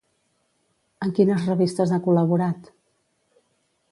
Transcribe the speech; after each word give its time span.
En 1.07 1.11
quines 1.19 1.43
revistes 1.51 1.93
ha 1.97 2.01
col·laborat? 2.09 2.71